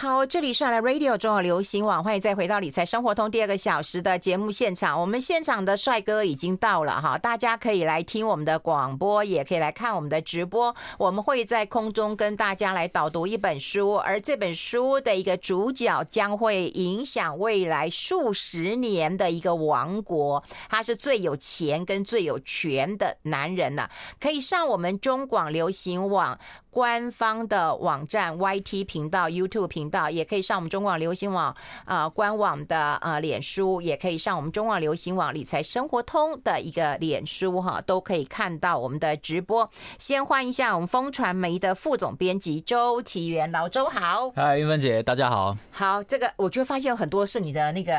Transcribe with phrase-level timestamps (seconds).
[0.00, 5.00] 好，这里是来 Radio 中国流行网，欢迎再回到理财生活通第二个小时的节目现场。
[5.00, 10.72] 我们现场的帅哥已经到了哈，大家可以来听我们的广播，也可以来看我们的直播。
[10.98, 20.44] 我们会在空中跟大家来导读一本书，而这本书的一个主角将会影响未来数十年的一个王国。
[20.68, 23.90] 他是最有钱跟最有权的男人了，
[24.20, 26.38] 可以上我们中广流行网。
[26.70, 31.54] 官方的网站 YT 频道、YouTube 频道，也可以上我们中广流行网
[31.84, 39.68] 啊、呃、官网的呃脸书，也可以上我们中广流行网理财生活通的一个脸书哈，都可以看到我们的直播。
[39.98, 44.30] 先欢迎一下我们风传媒的副总编辑周启源，老周好。
[44.36, 45.56] 嗨，云芬姐，大家好。
[45.70, 47.92] 好，这个我就发现有很多是你的那个。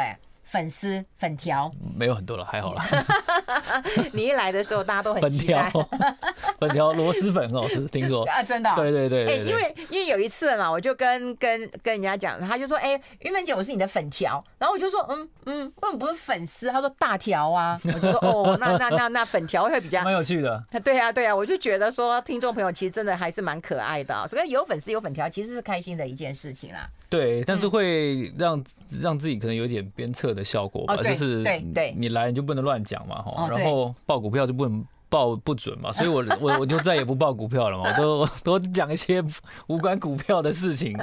[0.49, 2.83] 粉丝粉条没有很多了，还好啦。
[4.13, 5.71] 你一来的时候，大家都很 期待。
[6.59, 8.73] 粉条螺蛳粉哦，是听说啊，真的、哦。
[8.75, 14.43] 对对对，对，哎、欸，因为因为有一次嘛，我就跟跟跟人家讲，他就说，哎、欸，韵芬姐，我是你的粉条。
[14.57, 16.69] 然后我就说，嗯嗯，为什么不是粉丝？
[16.69, 17.79] 他说大条啊。
[17.83, 20.63] 我就说，哦，那那那那粉条会比较蛮有趣的。
[20.83, 26.89] 对啊对啊，我就觉得说，听众朋友其实真的还是蛮可爱的、哦，所以有粉丝有粉条，其实是开心的一件事情啦。
[27.09, 28.63] 对，但是会让
[29.01, 39.23] 让自己可能有点鞭策的效果吧，就是对对，你来你就不能乱讲嘛哈，然后报股票就不能报不准嘛， 所以我我我就再也不报股票了嘛，我都都讲一些
[39.65, 40.95] 无关股票的事情，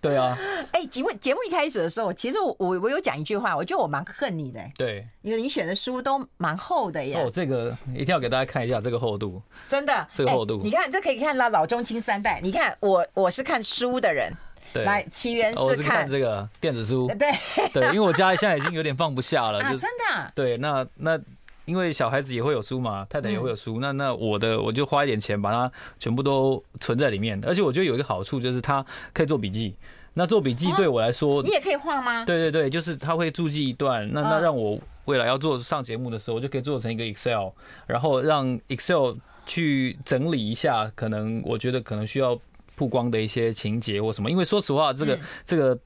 [0.00, 0.38] 对啊。
[0.72, 7.14] 哎，节目节目一开始的时候，其实我我我有讲一句话，我觉得我蛮恨你的，对，因为你选的书都蛮厚的耶。
[7.14, 14.30] 哦，这个一定要给大家看一下这个厚度，真的，这个厚度，你看这可以看到老中青三代，你看我我是看书的人。
[14.76, 17.06] 对，来，起源是看，我是看这个电子书。
[17.18, 17.28] 对
[17.72, 20.30] 对，因为我家里现在已经有点放不下了， 啊、就真的、啊。
[20.34, 21.18] 对，那那
[21.64, 27.42] 因为小孩子也会有书嘛，太太也会有书，嗯、那那我的我就花一点钱把它全部都存在里面。
[27.44, 29.74] 而且我觉得有一个好处就是它可以做笔记。
[30.14, 32.24] 那做笔记对我来说，你也可以画吗？
[32.24, 37.50] 对对对，就是它会注记一段，那那让我未来要做上节目的时候，我就可以做成一个 Excel，
[37.86, 39.14] 然后让 Excel
[39.44, 42.38] 去整理一下，可能我觉得可能需要。
[42.76, 45.78] 曝光的一些情节或什么，因为说实话，这个这个，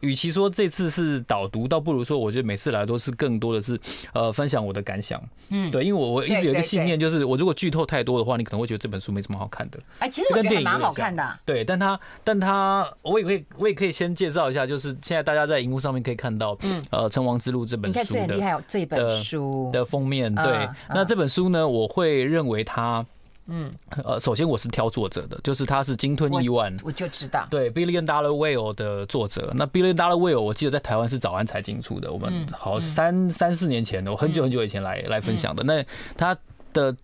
[0.00, 3.80] 与其说这次是导读，倒不如说，我觉得每次来都是更多的是
[4.12, 5.20] 呃分享我的感想。
[5.48, 9.80] 嗯，对，因为我我一直有一个信念，就是我如果剧透太多的话，你可能会觉得这本书没什么好看的。
[9.98, 11.38] 哎，其实我觉得蛮好看的。
[11.44, 20.34] 对，但他但他我也可以我也可以先介绍一下，就是现在大家在荧幕上面可以看到，嗯，呃，《成王之路》这本书的，厉害哦，这本书的封面。
[20.34, 23.04] 对，那这本书呢，我会认为它。
[23.48, 23.66] 嗯，
[24.04, 29.52] 呃，首先我是挑作者的，就是他是鲸吞亿万，我就知道，对，Billion Dollar Whale 的作者。
[29.54, 35.62] 那 Billion Dollar Whale 我记得在台湾是早安财经出的，我们好三三四年前的，我很久很久以前来来分享的。
[35.64, 35.84] 那
[36.16, 36.36] 他
[36.72, 36.94] 的。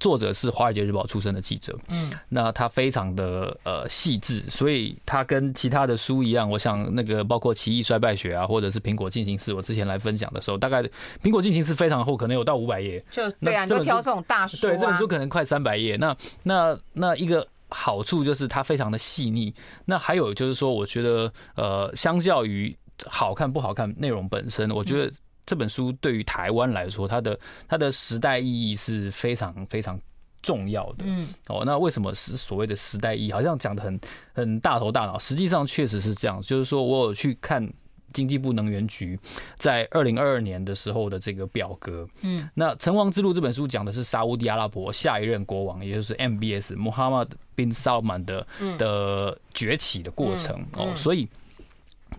[0.00, 10.82] 作者是《华尔街日报》出身的记者，嗯，那他非常的呃细致，所以他跟其他的书一样，我想那个包括《奇异衰败学》啊，或者是《苹果进行式》，我之前来分享的时候，大概
[11.22, 15.96] 《苹果进行式》非常厚，可能有到五百页，就对啊，你就挑这种大书，啊，对，这本书可能快三百页。
[15.96, 19.54] 那那那一个好处就是它非常的细腻。
[19.84, 22.74] 那还有就是说，我觉得呃，相较于
[23.04, 25.12] 好看不好看内容本身，我觉得。
[25.50, 30.00] 这本书对于台湾来说，它的它的时代意义是非常非常
[30.40, 30.98] 重要的。
[31.04, 33.32] 嗯，哦，那为什么是所谓的时代意义？
[33.32, 34.00] 好像讲的很
[34.32, 36.40] 很大头大脑，实际上确实是这样。
[36.40, 37.68] 就是说我有去看
[38.12, 39.18] 经济部能源局
[39.56, 42.08] 在二零二二年的时候的这个表格。
[42.20, 48.46] 嗯，那《成王之路》这本书讲的是沙乌地阿拉伯下一任国王，也就是 MBS Mohammed bin Salman 的
[48.78, 50.64] 的崛起的过程。
[50.74, 51.28] 哦，所以。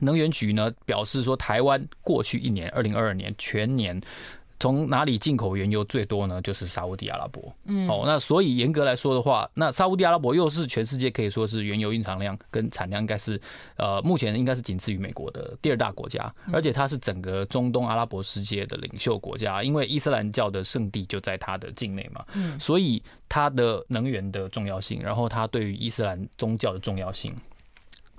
[0.01, 4.01] 能源局呢表示说，台湾过去一年，二零二二年全年，
[4.59, 6.39] 从哪里进口原油最多呢？
[6.41, 7.41] 就是沙乌地阿拉伯。
[7.65, 13.41] 嗯，哦，那所以严格来说的话，那沙乌地阿拉伯又是全世界可以说是原油蕴藏量跟产量应该是，
[13.75, 22.23] 呃，目前应该是仅次于美国的第二大国家，而且它是整个中东阿拉伯世界的领袖国家，因为伊斯兰教的圣地就在它的境内嘛。
[22.33, 27.35] 嗯，所以它的能源的重要性，然后它对于伊斯兰宗教的重要性。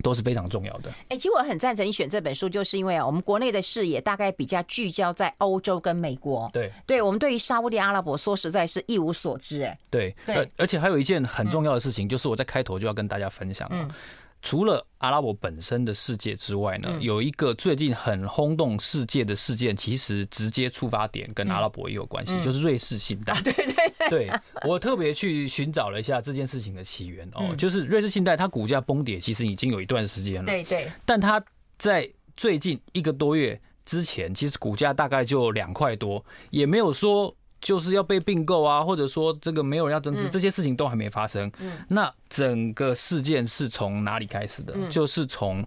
[0.03, 0.93] 都是非常重要的。
[1.09, 6.51] 哎，其实我很赞成你选这本书，就是因为啊，我们国内的视野大概比较聚焦在欧洲跟美国。
[6.53, 9.63] 对，对我们对于沙乌地阿拉伯说实在是一无所知。
[9.63, 13.67] 哎，对，对，而且还有一件很重要的事情，就是我在开头就要跟大家分享。
[13.73, 13.89] 嗯。
[14.43, 23.41] 除了阿拉伯本身的世界之外呢，有一个最近很轰动世界的事件，其实直接触发点跟阿拉伯也有关系，就是瑞士信贷。
[23.43, 24.31] 对对对，对
[24.65, 30.47] 我特别去寻找了一下这件事情的起源哦，就是瑞士信贷它股价崩跌，其实已经有一段时间了。
[30.47, 31.43] 对对，但它
[31.79, 37.35] 在最近一个多月之前，其实股价大概就两块多，也没有说。
[37.63, 41.51] 就是要被并购啊，或者说这个没有人要增资，这些事情都还没发生。
[41.89, 44.75] 那整个事件是从哪里开始的？
[44.91, 45.65] 就是从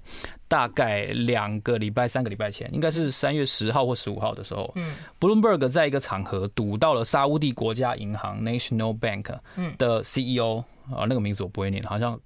[0.48, 4.72] 大概两个礼拜、三个礼拜前，应该是三月十号或十五号的时候
[5.20, 9.34] ，Bloomberg 在一个场合堵到了沙乌地国家银行 National Bank
[9.78, 10.64] 的 CEO
[10.94, 12.20] 啊，那个名字我不会念，好像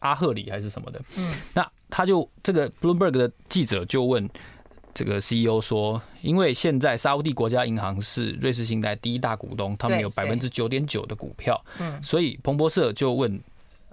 [0.00, 1.00] 阿赫里还是什么的。
[1.16, 4.28] 嗯那他就这个 Bloomberg 的记者就问。
[4.94, 13.40] 这个 CEO 说，因为现在沙乌地国家银行是瑞士信贷第一大股东，他们有百分之九点九的股票，嗯，所以彭博社就问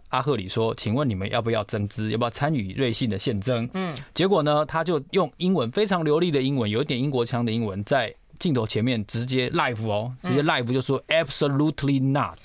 [0.09, 2.09] 阿赫里说：“请问你们要不要增资？
[2.11, 12.37] 要不要参与瑞信的现增？”嗯，结果呢，他就用英文非常流利的英文，有一点英国腔的英文，在镜头前面直接 live 哦，直接 live 就说 “absolutely not”。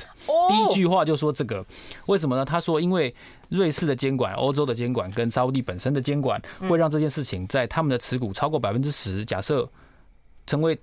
[0.48, 1.64] 第一句话就说这个，
[2.06, 2.44] 为什么呢？
[2.44, 3.14] 他说，因为
[3.50, 9.68] 瑞士的监管、欧洲的监管跟沙乌地本身的监管，会让这件事情在他们的持股超过百分之十，假设
[10.46, 10.78] 成为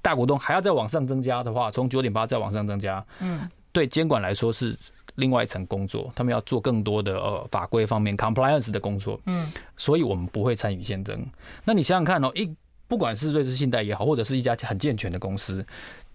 [0.00, 4.74] 大股东还要再往上增加的话，从九点八再往上增加，嗯，对监管来说是
[5.16, 11.26] 另外一层工作，他们要做更多的呃法规方面 compliance 的工作，嗯，所以我们不会参与现增。
[11.64, 12.50] 那你想想看哦，一
[12.86, 15.64] 不管是瑞士信贷也好，或者是一家很健全的公司，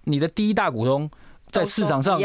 [0.05, 1.09] 你的第一大股东。
[1.53, 2.19] 在市场上，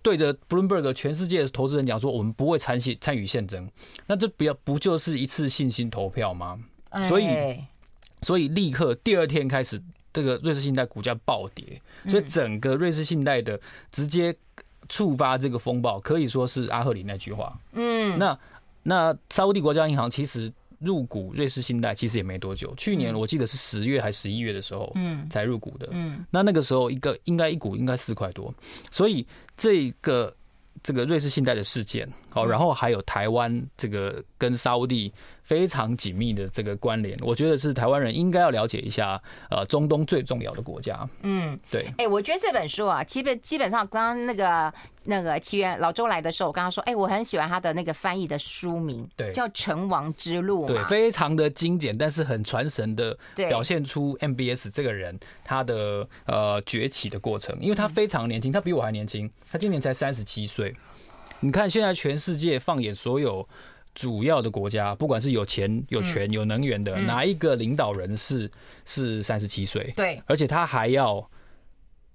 [0.00, 3.68] 对着 Bloomberg 全世界的投资人讲说，我们不会参与参与现争，
[4.06, 6.58] 那这不要不就是一次信心投票吗？
[7.08, 7.58] 所以，
[8.22, 13.60] 所以立刻第二天开始，这个瑞士信贷股价暴跌，所以整个瑞士信贷的
[13.90, 14.34] 直接
[14.88, 17.58] 触发这个风暴，可以说是阿赫里那句话。
[17.72, 18.38] 嗯，那
[18.84, 20.52] 那沙乌地国家银行其实。
[20.84, 28.54] 入股瑞士信贷其实也没多久，去年我记得是十月还是十一月的时候，嗯，才入股的，嗯，那那个时候一个应该一股应该四块多，
[28.92, 29.26] 所以
[29.56, 30.34] 这个
[30.82, 35.12] 这个瑞士信贷的事件，好，然后还有台湾这个跟沙乌地。
[35.44, 39.20] 非常紧密的这个关联，我觉得是台湾人应该要了解一下。
[39.50, 41.86] 呃，中东最重要的国家，嗯，对。
[41.98, 44.72] 哎，我觉得这本书啊，基本基本上，刚刚那个
[45.04, 55.14] 那个奇缘老周来的时候，我刚刚说，哎，我很喜欢他的那个翻译的书名，对，叫《成王之路》，对，非常的精简，但是很传神的，表现出 MBS 这个人
[55.44, 60.74] 他的呃崛起的过程，因为他非常年轻，他比我还年轻，他今年才三十七岁。
[61.40, 63.46] 你看，现在全世界放眼所有。
[63.94, 68.50] 主要的国家，不管是有钱、有权、有能源的，哪一个领导人是
[68.84, 69.88] 是三十七岁？
[69.94, 71.24] 对，而且他还要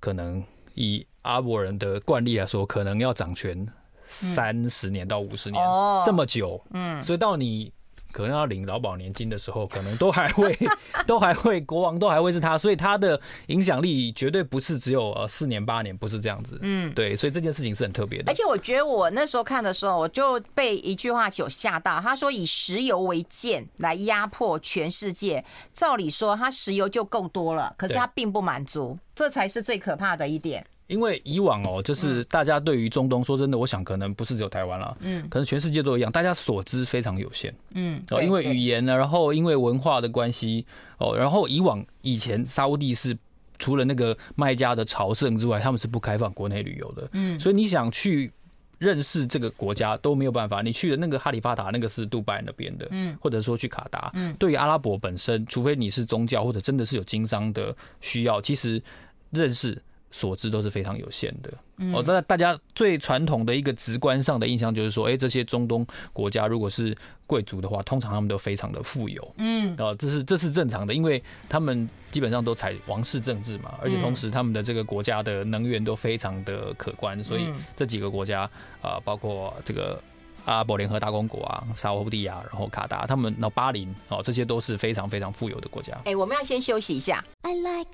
[0.01, 0.43] 可能
[0.73, 3.65] 以阿拉伯人的惯例来说，可能要掌权
[4.05, 5.63] 三十年到五十年，
[6.05, 6.61] 这么久。
[6.71, 7.71] 嗯，所以到你。
[8.11, 10.57] 可能要领劳保年金的时候，可能都还会，
[11.05, 16.57] 都还会，国王都还会是他，所以他的影响力绝对不是只有呃四年八年，不是这样子。
[16.61, 18.31] 嗯，对，所以这件事情是很特别的。
[18.31, 30.65] 而且我觉得我那时候看的时候，我就被一句话有吓到，他说以石油为鉴来压迫全世界，照理说他石油就够多了，可是他并不满足，这才是最可怕的一点。
[30.89, 40.65] 因为以往哦，就是大家对于中东，说真的，我想可能不是只有台湾了，嗯，可能全世界都一样，大家所知非常有限，嗯，哦，因为语言呢，然后因为文化的关系，
[40.97, 43.15] 哦，然后以往以前沙乌地是
[43.59, 48.31] 除了那个麦加的朝圣之外，他们是不开放国内旅游的，嗯，所以你想去
[48.79, 58.81] 认识这个国家都没有办法，你去的那个哈利发塔，那个是杜拜那边的，嗯，或者说去卡达，嗯，对于阿拉伯本身，除非你是宗教或者真的是有经商的需要，其实
[59.29, 59.79] 认识。
[60.11, 61.51] 所知都是非常有限的。
[61.93, 66.95] 哦，那大家最传统的一个直观上的印象就是说，哎，这些中东国家如果是
[67.25, 69.33] 贵族的话，通常他们都非常的富有。
[69.37, 78.41] 嗯，哦，这是这是正常的，因为他们基本上都采王室政治嘛，而且同时他们的这个国家的能源都非常的可观，所以这几个国家
[78.81, 80.03] 啊，包括这个
[80.43, 85.97] 阿拉伯联合大公国啊、沙乌地亚，然后卡达，他们那巴林哦，这些都是非常非常富有的国家。
[86.03, 87.23] 哎，我们要先休息一下。
[87.43, 87.91] I like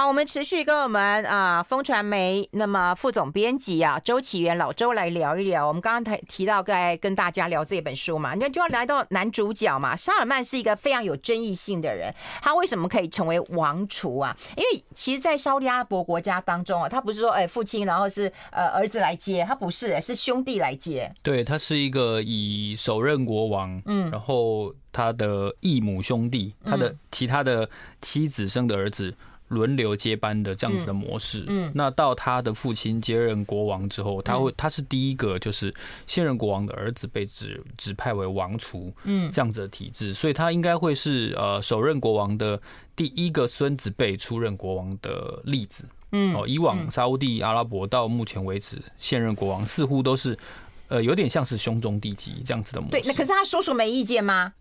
[0.00, 5.68] 好，我们持续跟我们啊风传媒那么副总编辑啊周启源老周来聊一聊。
[5.68, 9.94] 我们刚刚提提到该跟大家聊这本书嘛，那就要来到男主角嘛。
[9.94, 14.34] 沙尔曼是一个非常有争议性的人，他为什么可以成为王储啊？
[14.56, 21.12] 因为其实，在沙利阿拉伯国家当中啊，他不是说哎父亲然后是呃儿子来接，他不是，是兄弟来接。
[21.22, 27.68] 对，他是一个以首任国王，嗯，然后他的异母兄弟，他的其他的
[28.00, 29.14] 妻子生的儿子。
[29.50, 35.74] 轮流接班的这样子的模式，嗯，那到他的父亲接任国王之后，他会他是第一个就是
[36.06, 42.60] 现任国王的儿子被指指派为王储，嗯，这样子的体制，所以他应该会是呃首任国王的
[42.94, 50.38] 第一个孙子辈出任国王的例子，嗯，哦，以往沙乌地阿拉伯到目前为止现任国王似乎都是
[50.86, 54.52] 呃有点像是兄终弟及这样子的模式，对，那可是他叔叔没意见吗？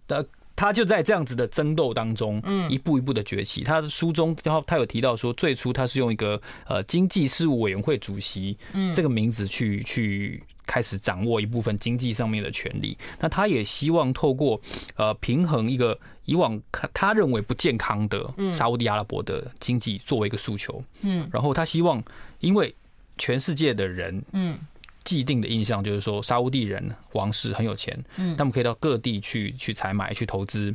[0.59, 3.63] 他就在这样子的争斗当中，嗯，一步一步的崛起。
[3.63, 12.97] 他的书中，然后他有提到说，最初他是用一个呃经济事务委员会主席，嗯，这个名字去去开始掌握一部分经济上面的权利。
[13.21, 14.59] 那他也希望透过
[14.97, 22.03] 呃平衡一个以往他他认为不健康的沙乌地阿拉伯的经济作为一个诉求，嗯，然后他希望
[22.41, 22.75] 因为
[23.17, 24.59] 全世界的人，嗯。
[25.03, 30.73] 既定的印象就是说，沙乌地人王室很有钱，嗯，他们可以到各地去去采买、去投资。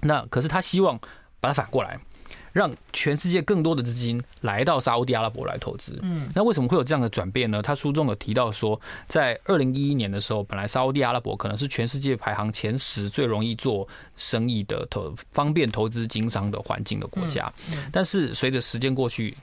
[0.00, 0.98] 那可是他希望
[1.40, 1.98] 把它反过来，
[2.54, 5.98] 让全世界更多的资金来到沙乌地阿拉伯来投资。
[6.00, 7.60] 嗯，那为什么会有这样的转变呢？
[7.60, 17.52] 他书中有提到说，在二零一一年的时候，本来沙乌地阿拉伯可能是全世界排行前十最容易做生意的投方便投资经商的环境的国家。
[17.92, 19.36] 但是随着时间过去。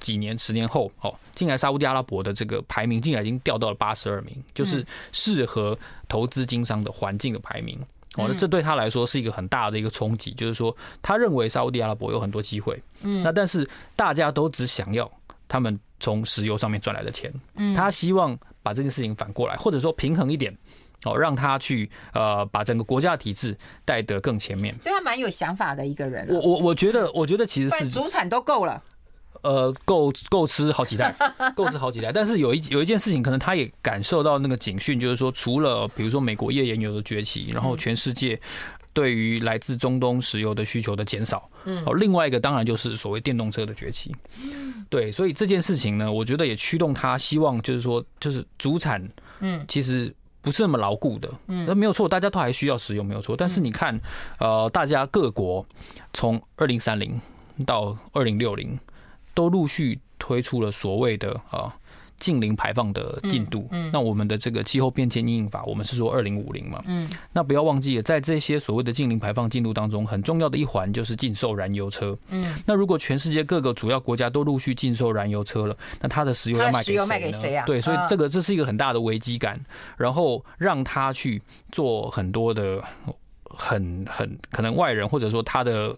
[0.00, 7.78] 几年、十年后，哦，近来沙乌地阿拉伯的这个排名，竟然已经掉到了八十二名，就是适合投资经商的环境的排名。
[8.16, 15.10] 哦，那这对他来说是一个很大的一个冲击，就是说，他认为沙乌地阿拉伯有很多机会，嗯，那但是大家都只想要
[15.46, 20.56] 他们从石油上面赚来的钱，嗯，他希望把这件事情反过来，或者说平衡一点，
[21.04, 24.76] 哦，让他去呃把整个国家的体制带得更前面。
[24.80, 26.26] 所以他蛮有想法的一个人。
[26.30, 28.82] 我我我觉得，我觉得其实是主产都够了。
[29.46, 31.14] 呃，够够吃好几代，
[31.54, 32.10] 够吃好几代。
[32.12, 38.40] 但是有一有一件事情，可能他也感受到那个警讯，就是说，除了比如说美国页岩油的崛起，然后全世界
[38.92, 44.12] 对于来自中东石油的需求的减少，嗯，哦，另外一个当然就是所谓电动车的崛起，
[44.90, 50.12] 对，所以这件事情呢，我觉得也驱动他希望就是说，就是主产，嗯，其实
[50.42, 53.36] 不是那么牢固的，嗯，那没有错，大家都还需要石油，没有错。
[53.36, 54.00] 但是你看，
[54.40, 55.64] 呃，大家各国
[56.12, 57.20] 从二零三零
[57.64, 58.76] 到二零六零。
[59.36, 61.70] 都陆续推出了所谓的啊
[62.18, 63.68] 近零排放的进度。
[63.70, 66.82] 嗯，那我们的这个气候变迁因应法，我们是说二零五零嘛。
[66.86, 72.16] 嗯，那不要忘记了，在这些所谓的近零排放进度当中，很重要的一环就是禁售燃油车。
[72.30, 76.82] 嗯，那如果全世界各个主要国家都陆续禁售燃油车了，那它的石油要卖
[77.20, 77.66] 给谁啊？
[77.66, 79.60] 对，所以这个这是一个很大的危机感，
[79.98, 82.82] 然后让他去做很多的
[83.44, 85.94] 很很可能外人或者说他的。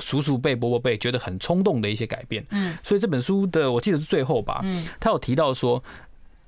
[0.00, 5.82] 叔叔辈、伯伯辈觉得很冲动的一些改变，嗯，所以这本书的我记得是最后吧，嗯，他有提到说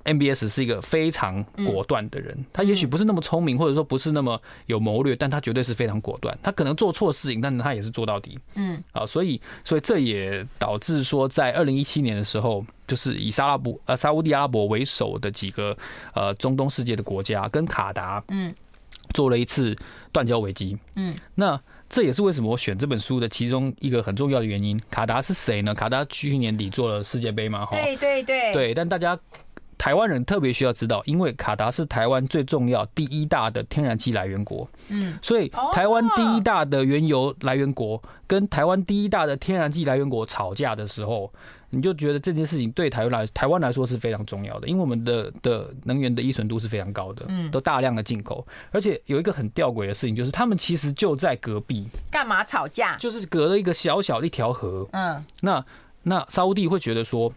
[0.03, 15.77] ，MBS 是一个非常果断的人，他也许不是那么聪明，或者说不是那么有谋略，但他绝对是非常果断，他可能做错事情，但是他也是做到底，嗯，啊，所以，所以这也导致说，在二零一七年的时候，就是以沙拉布呃沙乌地阿拉伯为首的几个
[16.15, 18.51] 呃中东世界的国家跟卡达，嗯，
[19.13, 19.75] 做了一次
[20.11, 21.61] 断交危机，嗯，那。
[21.91, 24.79] 这也是为什么我选这本书的其中一个很重要的原因。
[24.89, 25.75] 卡达是谁呢？
[25.75, 28.73] 卡达去年底做了世界杯嘛，哈，对对对，对。
[28.73, 29.19] 但大家
[29.81, 41.33] 台湾人特别需要知道，因为卡达是台湾最重要第一大的天然气来源国，嗯，所以台湾第一大的原油来源国跟台湾第一大的天然气来源国吵架的时候。
[41.73, 52.97] 你就觉得这件事情对台湾来台湾来说是非常重要的，因为我们的的能源的依存度是非常高的，嗯，都大量的进口，而且有一个很吊诡的事情，就是他们其实就在隔壁，干嘛吵架？
[52.97, 55.65] 就是隔了一个小小的一条河，嗯，那
[56.03, 57.31] 那沙乌地会觉得说，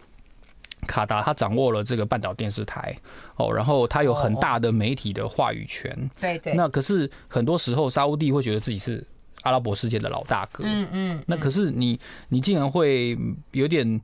[0.84, 2.96] 卡达他掌握了这个半岛电视台，
[3.36, 9.06] 哦，然后他有很大的媒体的话语权，对对，那可是很多时候沙乌地会觉得自己是
[9.42, 11.98] 阿拉伯世界的老大哥，嗯嗯，那可是你
[12.28, 13.18] 你竟然会
[13.52, 14.00] 有点。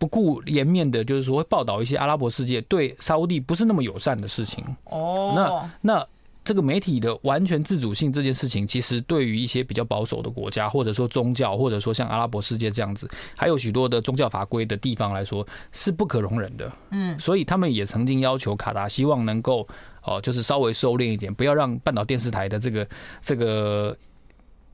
[0.00, 4.64] 不顾颜面的，就是说会报道一些阿拉伯世界对沙乌地不是那么友善的事情。
[4.84, 6.06] 哦，那那
[6.42, 16.72] 这个媒体的完全自主性这件事情，其实对于一些比较保守的国家，或者说宗教，或者说像阿拉伯世界这样子，还有许多的宗教法规的地方来说，是不可容忍的。
[16.90, 19.66] 嗯，所以他们也曾经要求卡达，希望能够
[20.02, 22.88] 哦，就是稍微收敛一点，不要让半岛电视台的这个
[23.22, 23.96] 这个。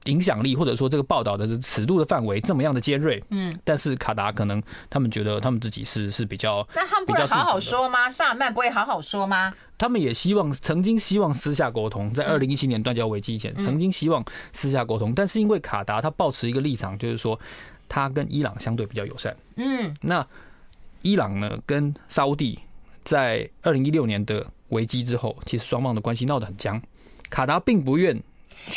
[0.06, 8.08] 影响力或者说这个报道的尺度的范围这么样的尖锐，嗯，但是卡达可能他们觉得他们自己是是比较，那他们不会好好说吗？
[8.08, 9.52] 萨尔曼不会好好说吗？
[9.78, 17.38] 他们也希望曾经希望私下沟通，在二零一七年断交危机前，曾经希望私下沟通，但是因为卡达他抱持一个立场，就是说
[17.88, 20.26] 他跟伊朗相对比较友善，嗯，那
[21.02, 22.58] 伊朗呢跟沙乌地
[23.02, 26.80] 在二零一六年的危机之后，其实双方的关系闹得很僵，
[27.30, 28.20] 卡达并不愿。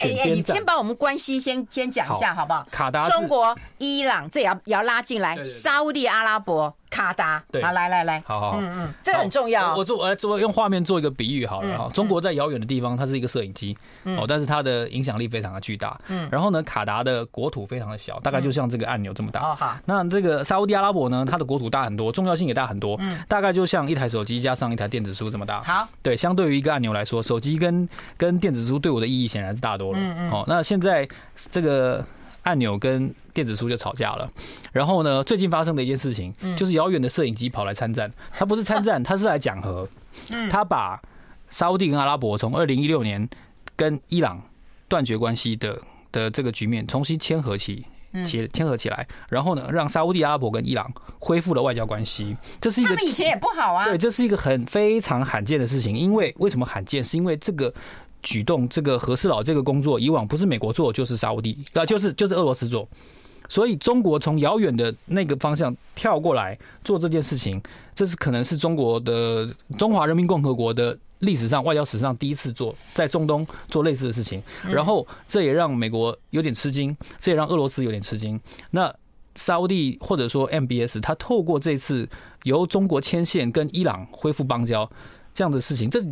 [0.03, 2.67] 哎哎，你先把我们关系先先讲一下好不好？
[2.69, 5.41] 卡达、中国、伊朗，这也要也要拉进来。
[5.43, 9.75] 沙乌地阿拉伯卡达，对，好，来来来，好好，嗯嗯，这个很重要。
[9.75, 11.89] 我做，我来做，用画面做一个比喻好了哈。
[11.93, 15.99] 中国在遥远的地方，它是一个摄影机，哦，但是它的影响力非常的巨大。
[16.07, 19.41] 嗯，然后呢，卡达的国土非常的小，大概就像这个按钮这么大。
[19.41, 19.77] 哦，好。
[19.85, 22.97] 那这个沙乌地阿拉伯呢，它的国土大很多，重要性也大很多。
[22.99, 25.61] 嗯，大概就像一台手机加上一台电子书这么大。
[25.63, 29.99] 好，对，相对于一个按钮来说，手机跟跟电子书对我的意义显然是大多了。
[29.99, 30.31] 嗯嗯。
[30.31, 31.07] 好，那现在
[31.51, 32.03] 这个。
[32.43, 34.29] 按钮跟电子书就吵架了，
[34.71, 38.11] 然后呢，最近发生的一件事情，就是遥远的摄影机跑来参战。
[38.31, 39.87] 他不是参战，他是来讲和。
[40.49, 40.99] 他把
[41.49, 43.29] 沙乌地跟阿拉伯从二零一六年
[43.75, 44.41] 跟伊朗
[44.87, 45.79] 断绝关系的
[46.11, 47.85] 的这个局面重新牵合起
[48.25, 52.35] 起牵合起来，然后呢，让沙乌地阿拉伯跟伊朗恢复了外交关系。
[52.59, 53.85] 这是一个他们以前也不好啊。
[53.85, 55.95] 对，这是一个很非常罕见的事情。
[55.95, 57.03] 因为为什么罕见？
[57.03, 57.73] 是因为这个。
[58.21, 62.87] 举动这个和事佬这个工作，以往不是美国做，就是沙乌地，啊，就是就是俄罗斯做。
[63.47, 67.59] 所以中国从遥远的那个方向跳过来做这件事情，
[67.95, 74.43] 这是可能是中国的中华人民共和国的历史上外交史上第一次做在中东做类似的事情。
[74.67, 78.39] 然后这也让美国有点吃惊，这也让俄罗斯有点吃惊。
[78.69, 78.93] 那
[79.33, 82.07] 沙乌地或者说 MBS，他透过这次
[82.43, 84.87] 由中国牵线跟伊朗恢复邦交
[85.33, 86.03] 这样的事情，这。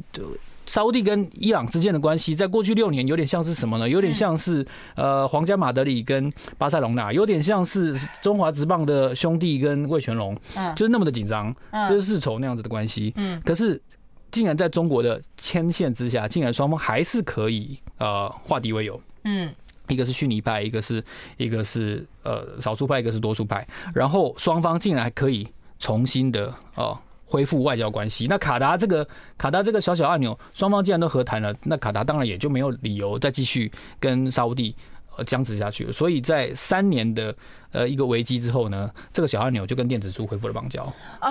[0.67, 3.89] 沙乌地跟伊朗之间的关系，在过去六年有点像是什么呢？
[3.89, 10.38] 有点像是呃皇家马德里跟巴塞隆纳，有点像是中华职棒的兄弟跟魏全龙，
[10.75, 11.55] 就是那么的紧张，
[11.89, 13.13] 就是世仇那样子的关系。
[13.15, 13.81] 嗯，可是
[14.29, 19.00] 竟然在中国的牵线之下，竟然双方还是可以呃化敌为友。
[19.24, 19.50] 嗯，
[19.88, 21.01] 一个是逊尼派，一个是
[21.38, 25.47] 一个是呃少数派，一个是多数派，然后双方竟然还可以
[25.79, 27.00] 重新的哦。
[27.29, 29.05] 恢复外交关系，那卡达这个
[29.38, 33.69] 卡达这个小小按钮，双方既然都和谈了，那卡达当然也就没有理由再继续
[34.00, 34.74] 跟沙乌地
[35.17, 35.91] 呃僵持下去了。
[35.91, 37.36] 所以在三年的
[37.72, 40.81] 呃一个危机之后呢，这个小按钮就跟电子书恢复了邦交。
[41.19, 41.29] 啊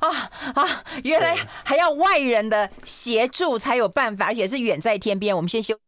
[0.00, 0.08] 啊
[0.54, 0.64] 啊！
[1.02, 5.36] 原来还要外人的协助才有办法，而且是远在天边。
[5.36, 5.78] 我们先休。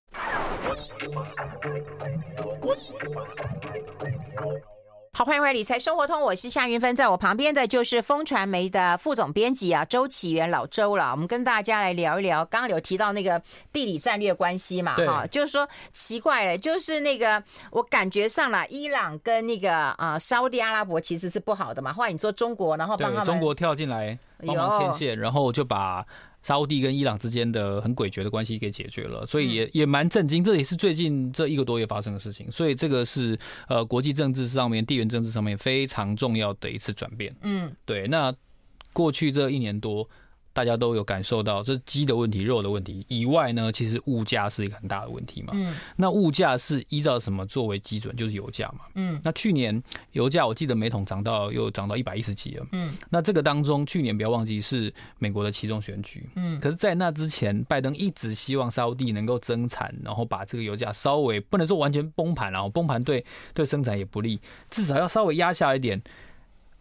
[5.16, 11.10] 好，欢迎回来《理财生活通》，我是夏云芬，在我旁边的就是风传媒的副总编辑啊，周启源老周了。
[11.10, 13.40] 我们跟大家来聊一聊，刚刚有提到那个
[13.72, 21.94] 地理战略关系嘛，哈，就是说奇怪了，就是那个我感觉上了，伊朗跟那个啊沙乌地阿拉伯其实是不好的嘛。
[21.94, 26.04] 后来你说中国，然后帮他们中国跳进来帮忙牵线，然后就把。
[26.46, 30.44] 沙乌地跟伊朗之间的很诡谲的关系给解决了，所以也也蛮震惊。
[30.44, 37.34] 这也是最近这一个多月发生的事情，所以这个是呃国际政治上面、地缘政治上面非常重要的一次转变。
[37.42, 38.06] 嗯，对。
[38.06, 38.32] 那
[38.92, 40.08] 过去这一年多。
[40.56, 45.52] 大家都有感受到，这是鸡的问题、肉的问题以外呢，其实物价是一个很大的问题嘛。
[45.52, 45.76] 嗯。
[45.96, 48.16] 那物价是依照什么作为基准？
[48.16, 48.86] 就是油价嘛。
[48.94, 49.20] 嗯。
[49.22, 52.66] 那去年油价我记得每桶涨到又涨到一百一十几了。
[52.72, 52.94] 嗯。
[53.10, 56.26] 那这个当中，去年不要忘记是美国的期中选举。
[56.36, 56.58] 嗯。
[56.58, 64.40] 可是，在那之前，拜登一直希望沙乌地能够增产，然后把这个油价稍微不能说完全崩盘，然后崩盘对对生产也不利，
[64.70, 66.00] 至少要稍微压下一点。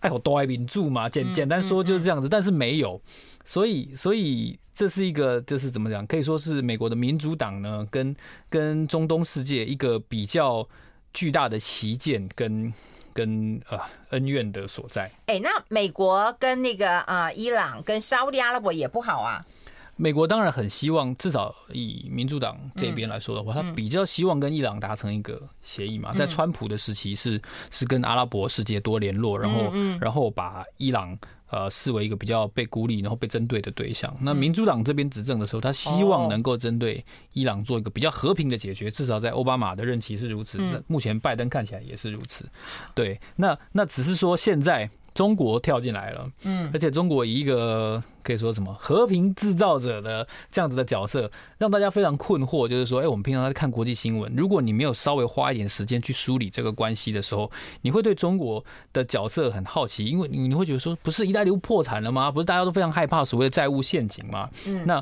[0.05, 3.01] 哎，我多爱民主嘛，简简单说就是这样子，但是没有。
[3.43, 8.15] 所以，所以这是一个，就是怎么讲，可以说是美国的民主党呢，跟
[8.49, 10.67] 跟中东世界一个比较
[11.11, 12.71] 巨大的旗舰跟
[13.13, 15.11] 跟呃恩怨的所在。
[15.25, 19.43] 哎，那美国跟那个啊伊朗跟沙乌地阿拉伯也不好啊。
[19.95, 26.13] 美国当然很希望，至少以民主党这边来说的话，他比较希望跟伊朗达成一个协议嘛。
[26.13, 31.17] 在川普的时期是是跟阿拉伯世界多联络，然后然后把伊朗。
[31.47, 34.11] 呃，视为一个比较被孤立，然后被针对的对象。
[34.19, 40.57] 那民主党这边执政的时候，他希望能够针对伊朗做一个比较和平的解决，至少在奥巴马的任期是如此。
[40.87, 42.49] 目前拜登看起来也是如此。
[42.95, 44.89] 对，那那只是说现在。
[45.15, 52.67] 中国跳进来了，嗯，而且中国以一个可以说什么和平制造者的这样子的角色，让大家非常困惑。
[52.67, 57.49] 就是说，哎，我们平常在看国际新闻，如果你没有稍微花一点时间去梳理这个关系的时候，
[57.81, 62.29] 你会对中国的角色很好奇，因为你你会觉得说，不是“一带一路”破产了吗？
[62.29, 64.49] 不是大家都非常害怕所谓的债务陷阱吗？
[64.65, 65.01] 嗯，那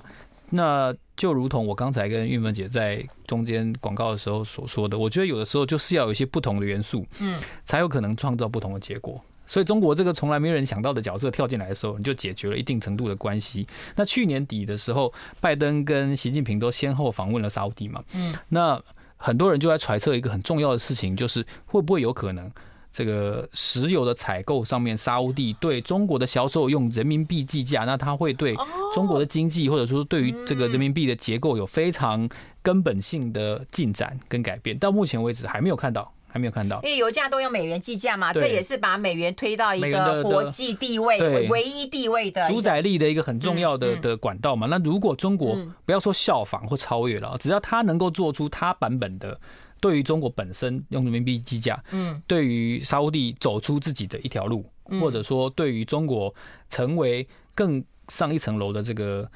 [0.52, 9.20] 那就如同我刚才跟玉芬姐在中间广告的时候所说的，我觉得有的时候就是要有一些不同的元素，嗯，才有可能创造不同的结果。
[9.46, 13.68] 所以，中国这个从来没有人想到的角色跳进来的时候，你就解决了一定程度的关系。
[13.96, 18.04] 那去年底的时候，拜登跟习近平都先后访问了沙乌地嘛。
[18.14, 18.34] 嗯。
[18.50, 18.82] 那
[19.18, 22.52] 很多人就在揣测一个很重要的事情，就是会不会有可能
[22.92, 28.56] 这个石油的采购上面，沙乌地对中国的销售用人民币计价，那它会对
[28.94, 32.28] 中国的经济或者说对于这个人民币的结构有非常
[32.62, 34.78] 根本性的进展跟改变。
[34.78, 36.12] 到目前为止还没有看到。
[36.34, 36.82] 还没有看到。
[36.82, 38.42] 因为油价都用美元计价嘛，对。
[38.42, 41.48] 这也是把美元推到一个国际地位、对。
[41.48, 44.66] 唯一地位的主宰力的一个很重要的的管道嘛。
[44.66, 49.40] 那如果中国不要说效仿或超越了，只要他能够做出他版本的，
[49.80, 54.66] 对于中国本身用人民币计价，嗯，对于沙乌地走出自己的一条路，
[55.00, 56.34] 或者说对于中国
[56.68, 59.30] 成为更上一层楼的这个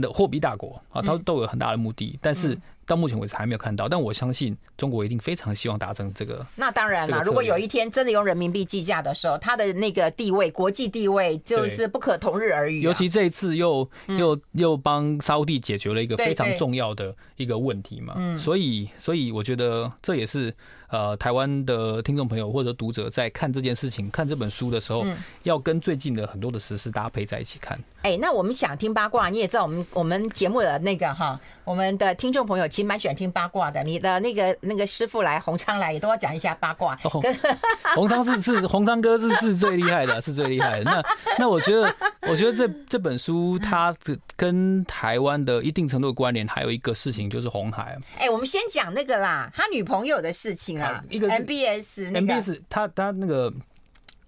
[0.00, 2.58] 的货币大国啊，它都有很大的目的，但是。
[2.88, 6.44] 到目前为止还没有看到，但我相信中国一定非常希望达成这个。
[6.56, 12.80] 那当然了，如果有一天真的用人民币计价的时候，它的那个地位，国际地位就是不可同日而语。
[12.80, 20.52] 尤其这一次又又又帮沙乌地解决了一个非常重要的一个问题嘛，所以所以我觉得这也是。
[20.88, 25.04] 呃，台湾的听众朋友或者读者在看这件事情、看这本书的时候，
[25.42, 27.78] 要跟最近的很多的时事搭配在一起看。
[28.02, 33.82] 哎，那我们想听八卦，你也知道，我们我们节目的那个哈，我们的听众朋友其实蛮喜欢听八卦的。
[33.82, 36.96] 你的那个那个师傅来，洪昌来也都要讲一下八卦。
[37.94, 40.84] 洪昌是是 洪昌哥是是最厉害的，是最厉害的。
[40.84, 41.04] 那
[41.40, 43.94] 那我觉得，我觉得这这本书它
[44.36, 47.98] 跟台湾的一定程度的关联，还有一个事情就是红海。
[48.16, 50.77] 哎，我们先讲那个啦，他女朋友的事情。
[50.80, 53.52] 啊，一个是 MBS，MBS，他他那个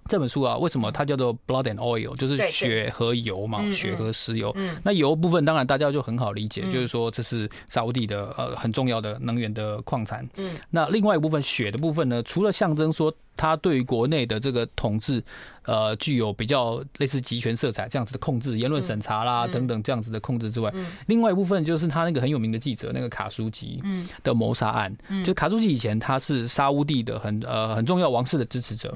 [0.09, 4.55] 这本书啊，为什么它叫做 Blood and Oil，就是血和油嘛，血和石油。
[4.83, 10.29] 那油部分当然大家就很好理解，就是说这是沙乌地的呃很重要的能源的矿产。
[10.37, 13.15] 嗯，那另外一部分血的部分呢，除了象征说。
[13.37, 15.25] 它对于国内的这个统治，
[15.71, 20.73] 呃，具有比较类似集权色彩这样子的控制，言论审查啦等等这样子的控制之外，
[21.07, 23.81] 另外一部分就是他那个很有名的记者那个卡舒吉
[24.25, 24.93] 的谋杀案。
[25.25, 28.93] 就卡舒吉以前他是沙乌地的很呃很重要王室的支持者，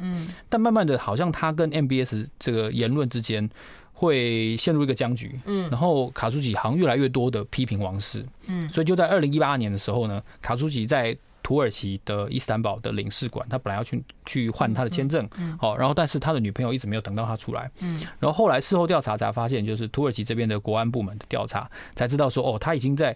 [0.48, 3.48] 但慢慢的好像他跟 MBS 这个言论之间
[3.92, 5.70] 会陷入一个僵局，嗯。
[5.70, 8.68] 然后卡舒吉好像越来越多的批评王室，嗯。
[8.68, 11.16] 所以就在二零一八年的时候呢，卡舒吉在。
[11.44, 15.28] 土耳其的伊斯坦堡的领事馆，他本来要去去换他的签证，
[15.60, 23.14] 好，然后但是他的女朋友一直没有等到他出来，嗯，然后后来事后调查才发现，就是土耳其这边的国安部门的调查才知道说，哦，他已经在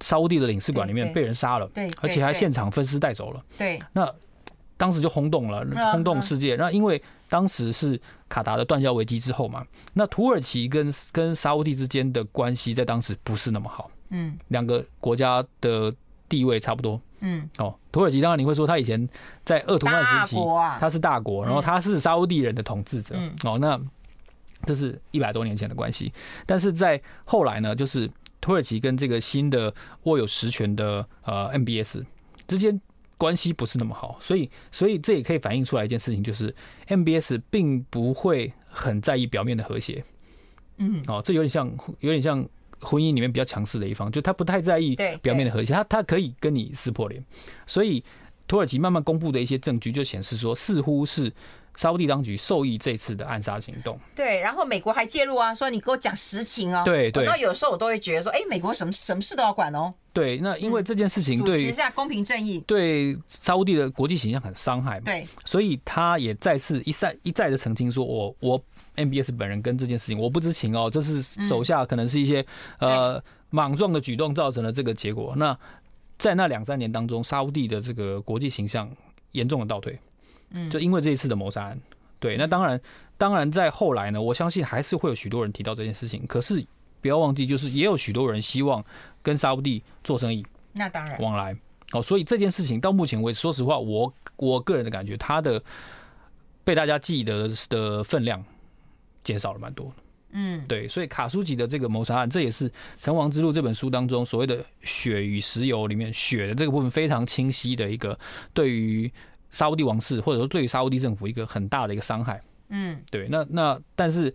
[0.00, 4.10] 沙乌地的领事馆里面被人杀了，对，而且还现场分尸带走了，对，那
[4.78, 5.62] 当时就轰动了，
[5.92, 6.56] 轰动世界。
[6.56, 9.62] 那因为当时是卡达的断交危机之后嘛，
[9.92, 15.94] 那土耳其跟跟沙乌地之间的关系在当时不是那么好，嗯，两个国家的
[16.30, 16.98] 地位差不多。
[17.24, 19.08] 嗯，哦，土耳其当然你会说他以前
[19.44, 20.36] 在鄂图曼时期，
[20.80, 23.80] 他是大国，然后他是沙乌地人的统治者，哦，那
[24.66, 26.12] 这是一百多年前的关系。
[26.44, 32.04] 但是在后来呢，就是土耳其跟这个新的握有实权的呃 MBS
[32.48, 32.80] 之间
[33.16, 36.52] 关系不是那么好，所以所以这也可以反映出来一件事情，就是
[36.88, 40.04] MBS 并不会很在意表面的和谐。
[40.78, 42.44] 嗯，哦，这有点像，有点像。
[42.82, 47.24] 婚姻里面比较强势的一方，就他不太在意表面的和谐，他他可以跟你撕破脸。
[47.66, 48.04] 所以
[48.46, 51.32] 土耳其慢慢公布的一些证据就显示说，似乎是
[51.76, 53.98] 沙乌地当局受益这次的暗杀行动。
[54.14, 56.82] 对，然后美国还介入啊，说你给我讲实情哦。
[56.84, 57.24] 对对。
[57.24, 59.92] 那有时候我都会觉得说，哎，美国什么什么事都要管哦。
[60.12, 65.02] 对，那因为这件事情对主持一下公平正义，对沙乌地的国际形象很伤害嘛。
[65.04, 68.62] 对，所以他也再次一再一再的澄清说，我我。
[68.94, 72.44] MBS 本人跟这件事情我不知情哦，这是手下可能是一些
[72.78, 75.32] 呃莽撞的举动造成了这个结果。
[75.34, 75.58] 那
[76.18, 78.94] 在那两三年当中，沙乌地的这个国际形象
[79.30, 79.98] 严重的倒退，
[80.52, 81.80] 嗯，就因为这一次的谋杀案。
[82.18, 82.80] 对，那当然，
[83.18, 86.26] 当然在后来呢，我相信还是会有许多人提到这件事情。
[86.26, 86.64] 可是
[87.00, 88.84] 不要忘记，就是也有许多人希望
[89.22, 91.56] 跟沙乌地做生意，那当然往来
[91.92, 92.02] 哦。
[92.02, 95.62] 所以这件事情到目前为止，说实话，我我个人的感觉，他的
[96.62, 98.44] 被大家记得的分量。
[99.24, 99.94] 减少了蛮多，
[100.32, 108.18] 嗯，对，所以卡舒吉的这个谋杀案，这也是《成王之路》这本书当中所谓的“血与石油”里面血的这个部分非常清晰的一个
[108.52, 109.08] 对于
[109.52, 114.34] 沙乌地王室或者说对于沙乌地政府一个很大的一个伤害，嗯，对，那那但是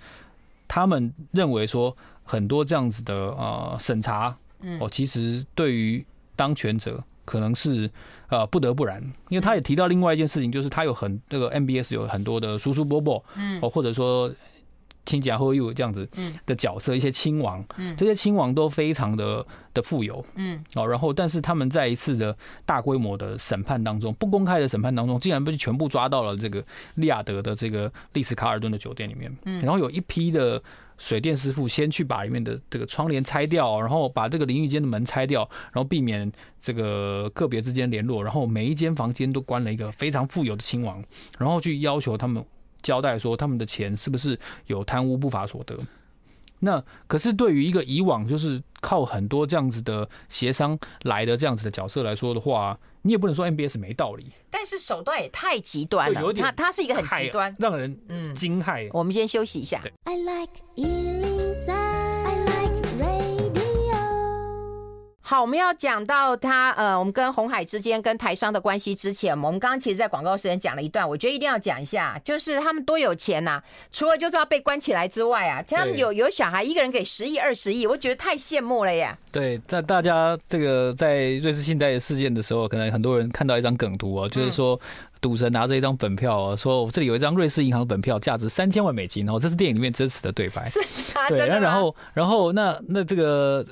[0.67, 4.37] 他们认为说很多这样子的呃审查，
[4.79, 7.89] 哦，其实对于当权者可能是
[8.29, 14.31] 呃不得不然，因为他也提到另外一件事情，就是他有很这个 MBS 有很多的叔叔伯伯，嗯，哦，或者说。
[15.07, 16.07] 亲家后又这样子
[16.45, 17.65] 的角色，一些亲王，
[17.95, 19.43] 这些亲王都非常的
[19.73, 26.61] 的富有，嗯，哦，然后但是他们在一次的大规模的审判当中，不公开的审判当中，竟然被全部抓到了这个
[26.95, 30.61] 利亚德的这个丽思卡尔顿的酒店里面，嗯，然后有一批的
[30.97, 36.29] 水电师傅先去把里面的这个窗帘拆掉，然后把这个淋浴间的门拆掉，然后避免
[36.61, 41.01] 这个个别之间联络，然后每一间房间都关了一个非常富有的亲王，
[41.37, 42.43] 然后去要求他们。
[42.87, 45.77] 交代说他们的钱是不是有贪污不法所得？
[46.59, 58.89] 那可是对于一个以往就是靠很多这样子的协商来的这样子的角色来说的话，你也不能说 MBS 没道理，但是手段也太极端了，它它是一个很极端，让人嗯惊骇。
[58.93, 59.79] 我们先休息一下。
[60.05, 60.53] I like
[65.29, 73.63] 好，我们要讲到他呃，我们跟红海之间跟台商的关系之前，我们刚刚其实，在广告时间讲了一段，我觉得一定要讲一下，就是他们多有钱呐、啊！
[73.91, 79.13] 除了就是要被关起来之外啊，他们有有小孩，一个人给十亿、二十亿，我觉得太羡慕了耶。
[79.29, 84.79] 对，在大家这个在瑞士信贷事件的时候，可能很多人看到一张梗图哦，就是说
[85.19, 90.63] 赌神拿着一张本票哦，说我这里有一张瑞士银行的本票，价值三千万美金哦，这是电影里面真实的对白。
[90.71, 90.79] 是
[91.13, 93.61] 啊，对，然后然后那那这个。《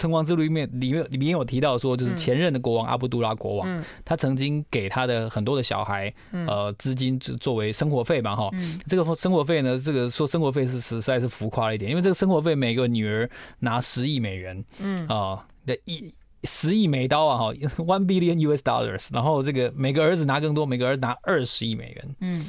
[0.00, 8.50] 春光之路》里面里面里面有提到说，就是前任的国王阿布杜拉国王，他曾经给他的很多的小孩，呃，资金作为生活费嘛，哈，
[8.88, 15.06] 这个生活费呢，这个说生活费是实在是浮夸了一点，因为这个生活费每个女儿拿十亿美元，嗯。
[15.06, 16.12] 啊的一
[16.44, 17.52] 十亿美刀啊，哈，
[17.84, 22.46] one billion US dollars，然后这个每个儿子拿更多，每个儿子拿二十亿美元，嗯。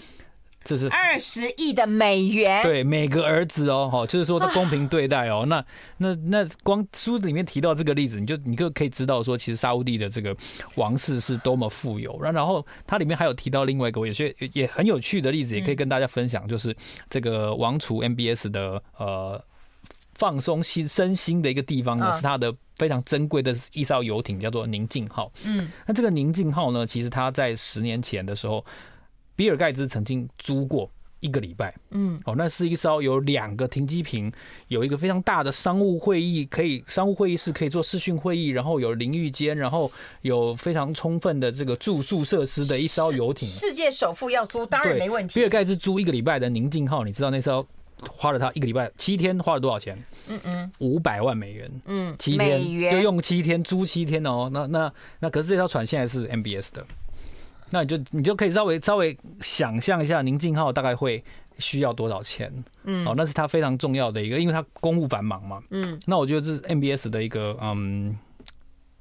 [0.63, 5.43] 这是二十亿的美元，对每个儿子哦，哈，就是说他公平对待哦。
[5.47, 5.65] 那
[5.97, 10.37] 那那光书里面提到这个例子，你就你就可以知道说，其实沙乌地的这个
[10.75, 12.15] 王室是多么富有。
[12.21, 16.75] 然然后它里面还有提到另外一个有些也很有趣的例子，也可以跟大家分享，就是
[17.09, 19.43] 这个王储 MBS 的呃
[20.13, 25.31] 放松心身心的一个地方呢，是他的非常珍贵的一艘游艇，叫做宁静号。
[25.43, 28.63] 嗯，那这个宁静号呢，其实它在十年前的时候。
[29.35, 30.89] 比尔盖茨曾经租过
[31.19, 34.31] 一个礼拜，嗯，哦，那是一艘有两个停机坪，
[34.69, 39.91] 有一个非常大的商务会议，可以商务会议室可以做视讯会议，然后有淋浴间，然后
[40.23, 43.47] 有非常充分的这个住宿设施的一艘游艇。
[43.47, 45.35] 世界首富要租，当然没问题。
[45.35, 47.63] 比尔盖茨租一个礼拜的宁静号，你知道那艘
[47.99, 49.95] 花了他一个礼拜七天花了多少钱？
[50.27, 51.69] 嗯嗯，五百万美元。
[51.85, 52.59] 嗯，七天
[52.91, 54.49] 就用七天租七天哦。
[54.51, 56.83] 那那那可是这条船现在是 MBS 的。
[57.71, 61.23] 那你就你就可以稍微稍微想象一下，宁静号大概会
[61.57, 62.51] 需要多少钱？
[62.83, 65.61] 嗯，哦，那是他非常重要的一个，因为他公务繁忙嘛。
[65.69, 68.15] 嗯，那我觉得这是 MBS 的一个嗯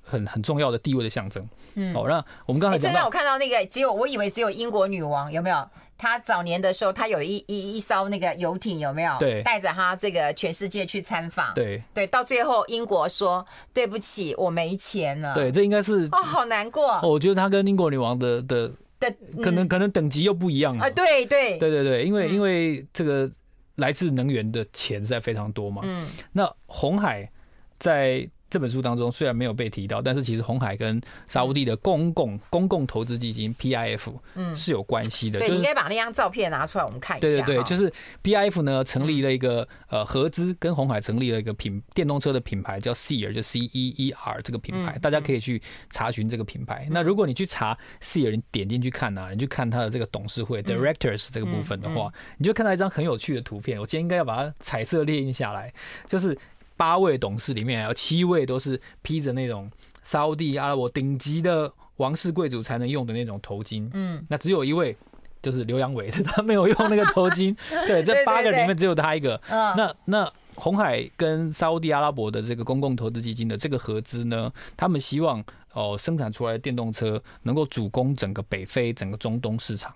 [0.02, 1.46] 很很重要的地位的象征。
[1.74, 5.68] 嗯，哦，那我们刚才讲到，欸，让我看到那个只有我以为只有英国女王有没有？
[6.00, 9.14] 他早年的时候，他有一一一艘那个游艇，有没有？
[9.20, 11.52] 对，带着他这个全世界去参访。
[11.54, 15.34] 对对，到最后英国说对不起，我没钱了。
[15.34, 16.92] 对，这应该是哦，好难过。
[17.02, 20.88] 哦我觉得他跟英国女王的的的可能可能等级又不一样啊。
[20.88, 23.30] 对对对对对，因为因为这个
[23.74, 25.82] 来自能源的钱实在非常多嘛。
[25.84, 27.30] 嗯，那红海
[27.78, 28.26] 在。
[28.50, 35.38] 这本书当中虽然没有被提到，但是其实红海跟沙乌地的公共公共投资基金 PIF 嗯是有关系的。
[35.38, 37.26] 对，你应该把那张照片拿出来，我们看一下。
[37.26, 46.88] 对对对，就是 PIF 呢成立了一个呃合资，跟红海成立了一个品电动车的品牌叫 Seer，就 C E E R 这个品牌，大家可以去查询这个品牌。
[46.90, 53.78] 那如果你去查 Seer，你点进去看啊，你去看它的这个董事会 Directors 这个部分的话，你就看到一张很有趣的图片。
[53.78, 55.72] 我今天应该要把它彩色列印下来，
[56.06, 56.36] 就是。
[56.80, 59.70] 八位董事里面，还有七位都是披着那种
[60.02, 63.86] 沙乌地阿拉伯顶级的王室贵族才能用的那种头巾。
[63.92, 64.96] 嗯，那只有一位
[65.42, 67.54] 就是刘阳伟，他没有用那个头巾。
[67.86, 69.38] 对，这八个里面只有他一个。
[69.50, 79.94] 那那红海跟沙乌地阿拉伯的这个公共投资基金的这个合资呢，他们希望哦生产出来的电动车能够主攻整个北非、整个中东市场。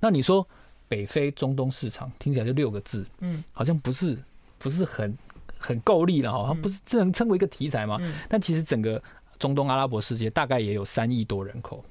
[0.00, 0.44] 那你说
[0.88, 4.18] 北非、中东市场听起来就六个字，嗯，好像不是
[4.58, 5.16] 不是很。
[5.64, 7.98] 很够力了哈，它不是只能称为一个题材吗？
[8.28, 9.02] 但其实整个
[9.38, 11.82] 中东阿拉伯世界大概也有三亿多人口，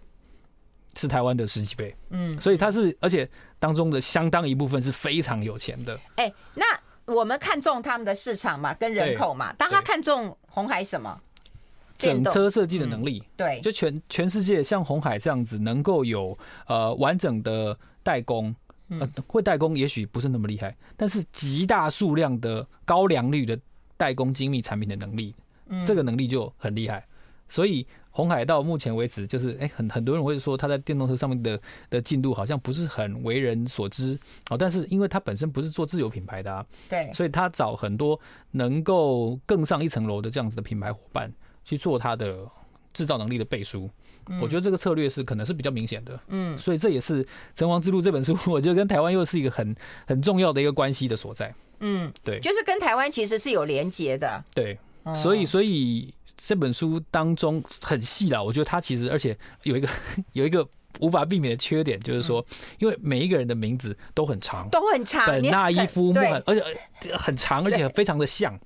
[0.96, 1.96] 是台湾的十几倍。
[2.12, 6.00] 嗯，所以它是，而且当中的相当一部分是非常有钱的。
[6.18, 6.66] 哎，那
[7.12, 11.20] 我们看中他们的市场嘛，跟人口嘛，当他看中红海什么？
[11.98, 13.24] 整车设计的能力。
[13.36, 18.56] 对，就全全世界像红海这样子，能够有呃完整的代工。
[19.00, 23.58] 呃，会代工也许不是那么厉害，但是极大数量的高良率的
[23.98, 25.34] 代工精密产品的能力，
[25.86, 27.06] 这个能力就很厉害。
[27.50, 34.18] 所以红海到目前为止，就是哎，很很多人会说他在电动车上面的的进度好像不是很为人所知
[34.50, 34.58] 哦。
[34.58, 38.20] 但是因为他本身不是做自有品牌的啊，对，所以他找很多
[38.52, 41.32] 能够更上一层楼的这样子的品牌伙伴
[41.64, 42.50] 去做他的
[42.92, 43.90] 制造能力的背书。
[44.42, 47.24] 我觉得这个策略是可能是比较明显的，嗯，所以这也是
[47.56, 54.78] 《成王之路》这本书， 我觉得跟台湾又是一个很很重要的一个关系的所在，嗯，对，就是跟台湾其实是有连结的，对，
[55.16, 59.90] 所以所以这本书当中很细啦，我觉得它其实而且有一个
[60.34, 60.68] 有一个
[61.00, 62.46] 无法避免的缺点，就是说，
[62.80, 68.58] 因为每一个人的名字都很长，都很长，本纳伊夫穆罕，而且很长，而且非常的像，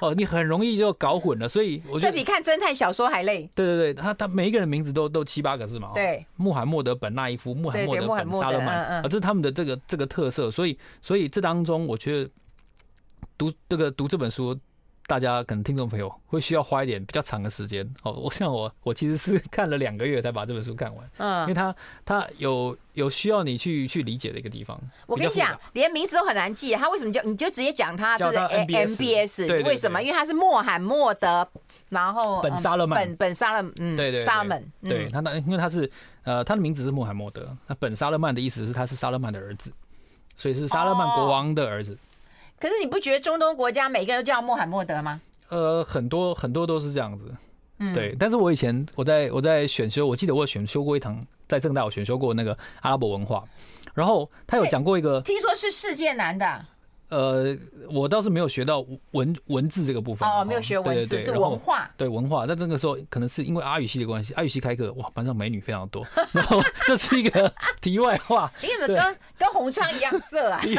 [0.00, 1.48] 哦，你很容易就搞混了。
[1.48, 3.50] 所以我觉得这比看侦探小说还累。
[3.54, 5.92] 对对对，他他每一个人名字都都七八个字嘛。
[5.94, 10.50] 对，穆罕默德本纳伊夫，穆罕默德本沙勒曼，啊，这是他们的这个这个特色。
[10.50, 12.30] 所以所以这当中，我觉得
[13.38, 14.58] 读这个读这本书。
[15.10, 18.12] 大家可能听众朋友会需要花一点比较长的时间哦。
[18.22, 21.10] 我像我，我其实是看了两个月才把这本书看完。
[21.16, 24.80] 嗯，因为它它有有需要你去去理解的一个地方。
[25.06, 29.64] 我跟你讲，连名字都很难记，他为什么叫你就直接讲他是 MBS？
[29.64, 30.00] 为什么？
[30.00, 31.44] 因为他是穆罕默德，
[31.88, 35.90] 然后本沙勒曼，本本沙勒，嗯，对对，沙勒曼，对他那因为他是
[36.22, 39.72] 呃他的名字是穆罕默德，那本沙勒曼的意思是他是沙勒曼的儿子，
[40.36, 41.98] 所以是沙勒曼国王的儿子。
[42.60, 45.20] 可是你不觉得中东国家每个人都叫穆罕默德吗？
[45.48, 47.34] 呃，很多很多都是这样子，
[47.78, 48.14] 嗯，对。
[48.18, 53.42] 但是我以前我在我在选修，我记得我选修过一堂，在正大我选修过那个阿拉伯文化，
[53.94, 56.66] 然后他有讲过一个，听说是世界难的。
[57.10, 57.56] 呃，
[57.90, 62.44] 我倒是没有学到文文字这个部分哦，没有学文字，是文化，对文化。
[62.46, 66.06] 那这个时候可能是因为阿语系的关系，阿语系开课，哇，班上美女非常多。
[66.32, 70.58] 然后这是一个题外话， 你怎么跟跟红昌一样色啊？
[70.62, 70.76] 题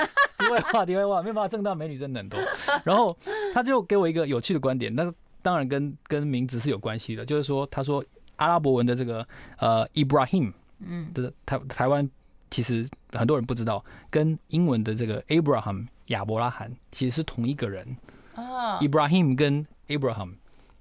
[0.50, 2.40] 外话，题外话，没有办法，正大美女真的很多。
[2.84, 3.16] 然后
[3.54, 8.04] 他就给我一个有趣的观点，那当然跟跟名字是有关系的，就是说，他说
[8.38, 12.10] 阿拉伯文的这个呃，Ibrahim，嗯，的台台湾
[12.52, 15.88] 其实很多人不知道，跟英文的这个 Abraham。
[16.08, 17.96] 亚伯拉罕其实是同一个人
[18.36, 20.34] 哦，Ibrahim 跟 Abraham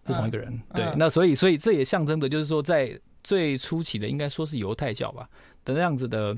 [0.04, 5.28] 是同一个人，对，那所以所以这也象征着就是说，在最初期的应该说是犹太教吧
[5.64, 6.36] 的那样子的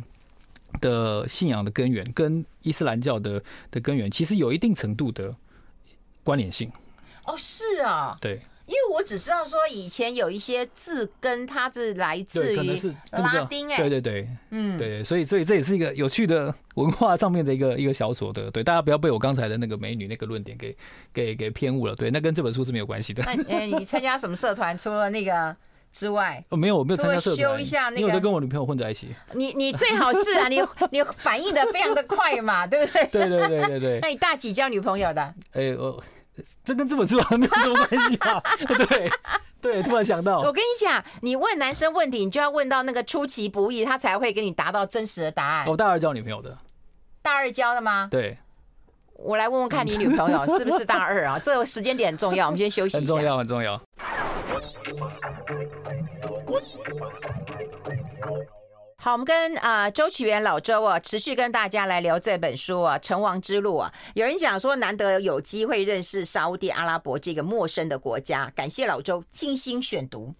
[0.78, 5.34] 的信仰的根源，跟伊斯兰教的的根源其实有一定程度的
[6.22, 6.70] 关联性。
[7.24, 8.42] 哦，是啊，对。
[8.72, 12.56] 因为我只知道说以前有一些字根，它是来自于
[13.10, 20.74] 拉丁哎，对对对，嗯，对，所以所以这也是一个有趣的文化上面的一个一个小所得，对，大家不要被我刚才的那个美女那个论点给
[21.12, 23.22] 给给偏误了，对，那跟这本书是没有关系的。
[23.26, 24.78] 那哎，你参加什么社团？
[24.78, 25.54] 除了那个
[25.92, 27.36] 之外， 哦，没有，我没有参加社团。
[27.36, 29.08] 修一下那个，因为我都跟我女朋友混在一起。
[29.34, 33.06] 你你最好是啊，你 你反应的非常的快嘛，对不对？
[33.08, 34.00] 对对对对对。
[34.02, 35.34] 那你大几交女朋友的？
[35.52, 36.02] 哎我。
[36.64, 38.42] 这跟这本书 好像没有什么关系吧？
[38.66, 39.10] 对
[39.60, 45.66] 对，突然想到，我跟你讲，你问男生问题，你就要问到那个出其不意，他才会给你达到真实的答案。
[45.68, 46.58] 我大二交女朋友的，
[47.20, 48.08] 大二交的吗？
[48.10, 48.36] 对，
[49.14, 51.38] 我来问问看你女朋友是不是大二啊？
[51.44, 52.98] 这个时间点很重要，我们先休息一下。
[52.98, 53.80] 很重要，很重要。
[59.04, 63.92] 好，我们跟啊、呃、周启源老周啊，持续跟大家来聊这本书啊，《成王之路》啊。
[64.14, 70.32] 有人讲说，难得有机会认识沙乌地阿拉伯这个陌生的国家，感谢老周精心选读，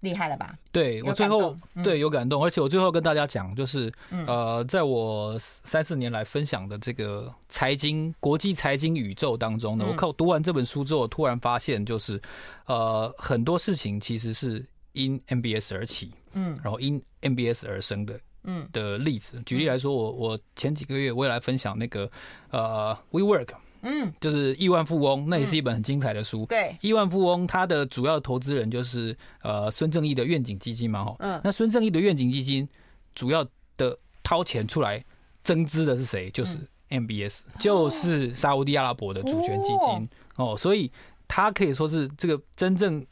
[0.00, 0.52] 厉害了吧？
[0.72, 3.88] 对我最后对有感动，而且我最后跟大家讲，就是
[4.26, 12.20] 呃，在我三四年来分享的这个财经国际财经宇宙当中呢，我靠读完这本书之后，突然发现，就是
[12.66, 16.10] 呃很多事情其实是因 MBS 而起。
[16.32, 18.68] 嗯，然后因 MBS 而生的，嗯。
[18.72, 22.10] 的例子，举例来说，我我前几个月我也来分享那个
[22.50, 23.48] 呃 WeWork，
[23.82, 26.46] 嗯，就是亿万富翁，那也是一本很精彩的书。
[26.46, 32.68] 对，亿万富翁他的主要投资人就是呃孙正义的愿景基金嘛，哈，嗯，那孙正义的愿景基金
[33.14, 35.04] 主要的掏钱出来
[35.42, 36.30] 增资的是谁？
[36.30, 36.56] 就是
[36.88, 40.08] MBS，就是沙乌地阿拉伯的主权基金。
[40.36, 40.90] 哦，所以
[41.28, 43.04] 他可以说是这个真正。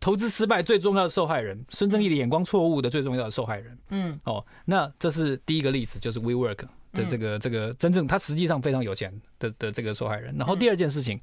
[0.00, 3.78] 投资失败最重要的受害人，孙正义的眼光错误的最重要的受害人。
[3.90, 10.34] 嗯，哦，那这是第一个例子，就是 WeWork 的这个这个真正他实际上非常有钱的的这个受害人。
[10.38, 11.20] 然后第二件事情，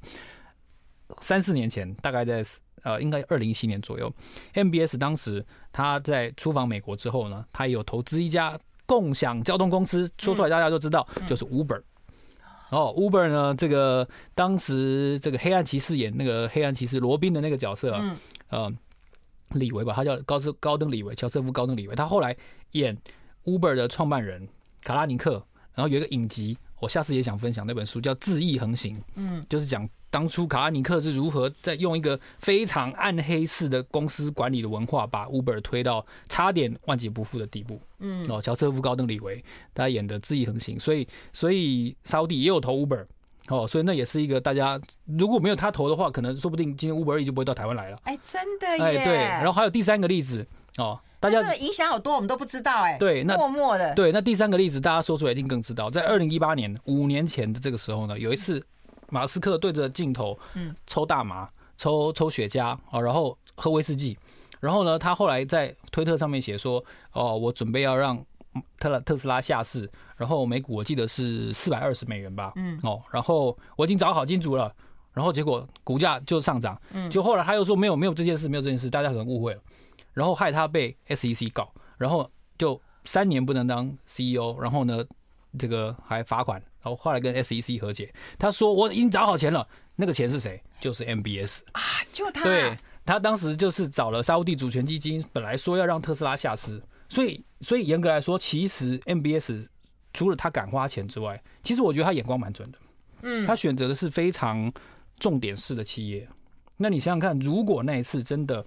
[1.20, 2.44] 三四年前，大概在
[2.84, 4.14] 呃应该二零一七年左右
[4.54, 11.82] ，MBS 当时他在出访美国之后呢，他有投资一家共享交通公司，说出来大家都知道，就是 Uber。
[12.70, 18.00] 哦，Uber 呢，这个当时这个黑暗骑士演那个黑暗骑士罗宾的那个角色。
[18.50, 18.72] 呃，
[19.50, 21.94] 李维吧，他叫高斯高登李维，乔瑟夫高登李维。
[21.94, 22.36] 他后来
[22.72, 22.96] 演
[23.44, 24.48] Uber 的创办人
[24.82, 25.42] 卡拉尼克，
[25.74, 28.96] 然后有一个影集，我下次也想分享那本书，叫《恣意横行》。
[29.16, 37.80] 嗯，就是讲当初卡拉尼克是如何在用一个非常暗黑式的公司管理的文化，把 Uber 推到差点万劫不复的地步。
[37.98, 43.06] 嗯，哦，乔瑟夫高登李维他演的《恣意横行》，所以所以沙乌地也有投 Uber。
[43.48, 47.98] 哦，所以那也是一个大家如果没有他投的话，可能说不定今天 Uber 就不会到台湾来了。
[48.04, 49.04] 哎，真的耶！
[49.04, 52.96] 对，然后还有第三个例子哦，大家这个影响好多，我们都不知道哎。
[52.98, 53.94] 对，那默默的。
[53.94, 58.64] 对，那第三个例子大家说出来一定更知道，在二零一八年五年前的这个时候呢，有一次
[59.08, 64.18] 马斯克对着镜头，嗯，抽大麻，抽抽雪茄啊，然后喝威士忌，
[64.60, 68.22] 然后呢，他后来在推特上面写说：“哦，我准备要让
[68.78, 74.74] 特拉特斯拉下市，然后每股我记得是四百二十美元吧。”嗯，哦，然后我已经找好金主了，
[75.12, 76.80] 然后结果股价就上涨。
[76.92, 79.60] 嗯，就后来他又说没有没有这件事，没有这件事，大家可能误会了，
[80.12, 85.04] 然后害他被 SEC 告，然后就三年不能当 CEO，然后呢，
[85.58, 88.12] 这个还罚款，然后后来跟 SEC 和解。
[88.38, 89.66] 他说我已经找好钱了，
[89.96, 90.62] 那个钱是谁？
[90.80, 91.80] 就是 MBS 啊，
[92.12, 92.44] 就他。
[92.44, 92.76] 对。
[93.06, 96.78] 他当时就是找了沙乌地主权基金，本来说要让特斯拉下市，
[97.08, 99.66] 所以所以严格来说，其实 MBS
[100.12, 102.78] 除了他敢花钱之外，其实我觉得他眼光蛮准的。
[103.22, 104.72] 嗯，他选择的是非常
[105.18, 106.28] 重点式的企业。
[106.76, 108.64] 那你想想看，如果那一次真的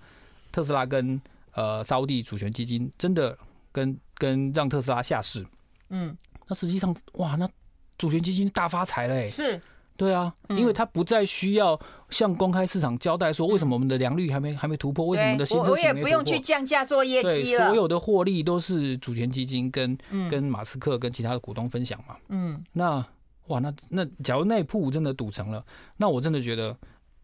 [0.51, 1.21] 特斯拉跟
[1.53, 3.37] 呃沙地主权基金真的
[3.71, 5.45] 跟跟让特斯拉下市，
[5.89, 6.17] 嗯，
[6.47, 7.49] 那实际上哇，那
[7.97, 9.61] 主权基金大发财嘞，是。
[10.01, 11.79] 对啊，因为他不再需要
[12.09, 17.67] 向公开市场交代说为什么我们的良率还没还没突破，为什么我们的新车型我也不用去降价做业绩了。
[17.67, 19.95] 所有的获利都是主权基金跟
[20.31, 22.15] 跟马斯克跟其他的股东分享嘛。
[22.29, 23.05] 嗯，那
[23.49, 25.63] 哇，那那假如那铺真的赌成了，
[25.97, 26.75] 那我真的觉得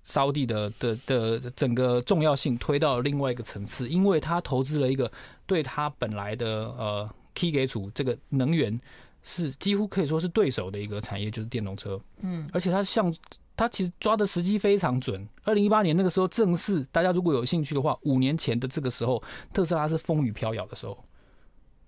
[0.03, 5.11] 沙乌地的的的整个重要性推到了另外一个层次，因为他投资了一个
[5.47, 6.47] 对他本来的
[6.77, 8.79] 呃 key 给主这个能源。
[9.27, 11.99] 是几乎可以说是对手的一个产业，就是电动车。
[12.21, 13.13] 嗯，而且它像
[13.57, 15.27] 它其实抓的时机非常准。
[15.43, 19.21] 二零一八年那个时候，正是大家如果有兴趣的话，五年前的这个时候，
[19.51, 20.97] 特斯拉是风雨飘摇的时候。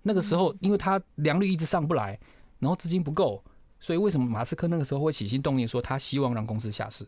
[0.01, 2.19] 那个时候，因为它良率一直上不来，
[2.59, 3.41] 然后资金不够，
[3.79, 7.07] 所以为什么马斯克那个时候会起心动念说他希望让公司下市？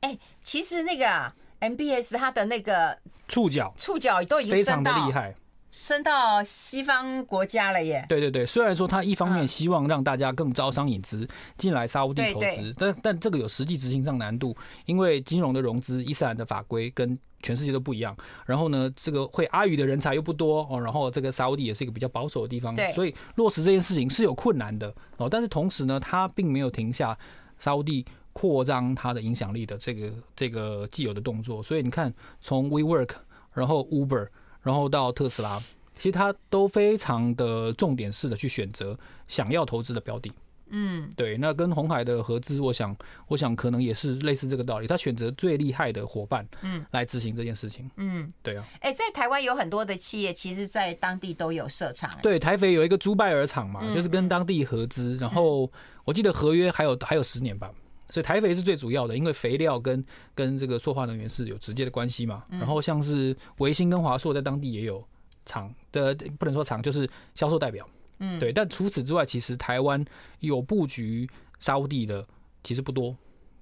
[0.00, 2.98] 哎，其实那个 MBS 它的那个
[3.28, 5.34] 触角，触角都已经非常的厉害。
[5.72, 8.04] 升到西方国家了耶！
[8.06, 14.54] 对对对，虽然说他一方面希望让大家更招商引资进来沙乌地投资，但但这个有实际执行上难度，
[14.84, 18.14] 因为金融的融资伊斯兰的法规跟全世界都不一样。
[18.44, 20.78] 然后呢，这个会阿语的人才又不多哦。
[20.78, 25.26] 然后这个沙乌地也是一个比较保守的地方，所以落实这件事情是有困难的哦。
[25.26, 27.18] 但是同时呢，他并没有停下
[27.58, 28.04] 沙乌地
[28.34, 31.62] 扩张它的影响力的这个这个既有的动作。
[31.62, 32.12] 所以你看，
[32.42, 33.12] 从 WeWork，
[33.54, 34.28] 然后 Uber。
[34.62, 35.62] 然后到特斯拉，
[35.96, 38.98] 其实他都非常的重点式的去选择
[39.28, 40.32] 想要投资的标的。
[40.74, 41.36] 嗯，对。
[41.36, 42.96] 那跟红海的合资，我想，
[43.28, 44.86] 我想可能也是类似这个道理。
[44.86, 47.90] 他选择最厉害的伙伴，嗯，来执行这件事情。
[47.96, 48.66] 嗯，对啊。
[48.80, 52.10] 哎，在台湾有很多的企业，其实在当地都有设厂。
[52.22, 55.14] 对，台肥有一个朱拜尔厂嘛，就是跟当地合资。
[55.18, 55.70] 然后
[56.04, 57.70] 我记得合约还有还有十年吧。
[58.12, 60.04] 所以台肥是最主要的，因为肥料跟
[60.34, 62.44] 跟这个塑化能源是有直接的关系嘛。
[62.50, 65.02] 然后像是维新跟华硕在当地也有
[65.46, 67.88] 厂的，不能说厂，就是销售代表。
[68.18, 68.52] 嗯，对。
[68.52, 70.04] 但除此之外，其实台湾
[70.40, 71.26] 有布局
[71.58, 72.22] 沙乌地的
[72.62, 73.16] 其实不多。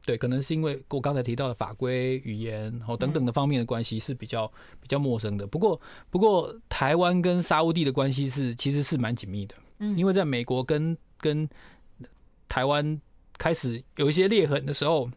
[0.04, 5.46] 对，可能是因为我刚才提到的法规、语言然后等等的方面的关系是比较比较陌生的。
[5.46, 5.80] 不过
[6.10, 9.54] 不过台湾跟沙乌地的关系是其实是蛮紧密的。
[9.78, 11.48] 嗯，因为在美国跟跟
[12.48, 13.00] 台湾。
[13.40, 15.08] 开始有一些裂痕的时候，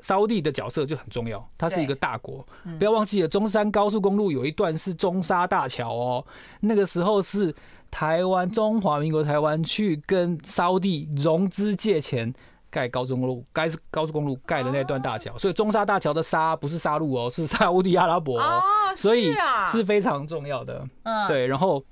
[0.00, 1.42] 沙乌地的角色就很重要。
[1.56, 2.46] 它是一个大国，
[2.78, 6.26] 不要忘记了，中山高速公路有一段是中沙大桥哦。
[6.60, 7.54] 那个时候是
[7.90, 12.30] 台湾中华民国台湾去跟沙乌地融资借钱
[12.68, 15.38] 盖高速公路，该是高速公路盖的那段大桥。
[15.38, 18.60] 所以中沙大桥的沙不是沙路哦，是沙乌地阿拉伯哦，
[18.94, 19.32] 所以
[19.72, 20.86] 是非常重要的。
[21.04, 21.82] 嗯，对，然后。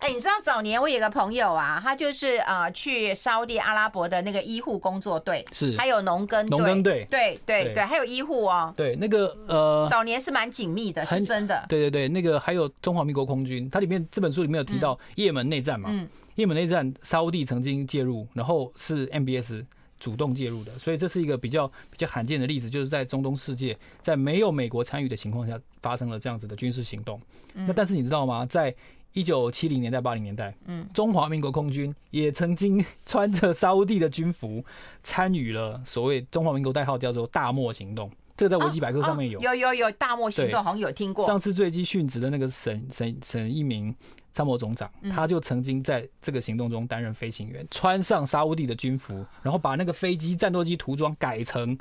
[0.00, 19.66] 哎，你知道早年我有个朋友啊，他就是呃去沙乌地阿拉伯的那个医护工作队，是还有农耕农耕队，对对对，还有医护哦，对那个呃，早年是蛮紧密的，是真的，对对对，那个还有中华民国空军，它里面这本书里面有提到叶门内战嘛，嗯，叶门内战沙乌地曾经介入，然后是 MBS
[19.98, 27.20] 主动介入的，所以这是一个比较比较罕见的例子，就是在中东世界在没有美国参与的情况下发生了这样子的军事行动。
[27.52, 28.46] 那但是你知道吗？
[28.46, 28.74] 在
[29.12, 34.64] 一九七零年代、八零年代，嗯，中华民国空军也曾经 穿着沙乌地的军服，
[35.02, 38.10] 参与了所谓中华民国代号叫做“大漠行动”。
[38.36, 41.26] 这个在维基百科上面有，有有有“大漠行动”，好像有听过。
[41.26, 43.94] 上次坠机殉职的那个沈沈沈一鸣
[44.30, 51.76] 参谋总长，他就曾经在这个行动中担任飞行员，穿上沙乌地的军服，然后把那个飞机战斗机涂装改成